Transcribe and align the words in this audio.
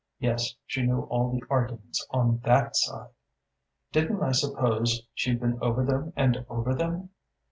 Yes: 0.17 0.55
she 0.65 0.81
knew 0.81 1.01
all 1.01 1.29
the 1.29 1.43
arguments 1.47 2.07
on 2.09 2.39
that 2.43 2.75
side: 2.75 3.09
didn't 3.91 4.23
I 4.23 4.31
suppose 4.31 5.03
she'd 5.13 5.39
been 5.39 5.59
over 5.61 5.85
them 5.85 6.11
and 6.15 6.43
over 6.49 6.73
them? 6.73 7.11